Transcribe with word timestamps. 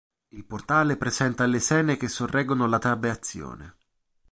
Il 0.29 0.45
portale 0.45 0.97
presenta 0.97 1.45
lesene 1.45 1.95
che 1.95 2.07
sorreggono 2.07 2.65
la 2.65 2.79
trabeazione. 2.79 3.75